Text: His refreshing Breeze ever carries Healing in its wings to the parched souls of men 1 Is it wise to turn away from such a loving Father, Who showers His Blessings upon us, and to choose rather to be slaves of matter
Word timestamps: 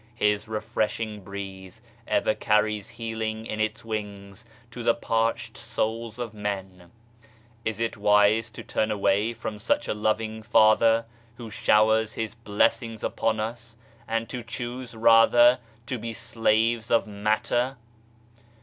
His 0.15 0.47
refreshing 0.47 1.21
Breeze 1.23 1.83
ever 2.07 2.33
carries 2.33 2.89
Healing 2.89 3.45
in 3.45 3.59
its 3.59 3.85
wings 3.85 4.45
to 4.71 4.81
the 4.81 4.95
parched 4.95 5.55
souls 5.57 6.17
of 6.17 6.33
men 6.33 6.77
1 6.79 6.91
Is 7.65 7.79
it 7.79 7.97
wise 7.97 8.49
to 8.49 8.63
turn 8.63 8.89
away 8.89 9.31
from 9.31 9.59
such 9.59 9.87
a 9.87 9.93
loving 9.93 10.41
Father, 10.41 11.05
Who 11.35 11.51
showers 11.51 12.13
His 12.13 12.33
Blessings 12.33 13.03
upon 13.03 13.39
us, 13.39 13.77
and 14.07 14.27
to 14.29 14.41
choose 14.41 14.95
rather 14.95 15.59
to 15.85 15.99
be 15.99 16.13
slaves 16.13 16.89
of 16.89 17.05
matter 17.05 17.77